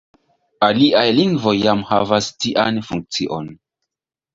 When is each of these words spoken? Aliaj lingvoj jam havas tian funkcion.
Aliaj 0.67 1.03
lingvoj 1.19 1.55
jam 1.67 1.85
havas 1.93 2.33
tian 2.41 2.85
funkcion. 2.93 3.57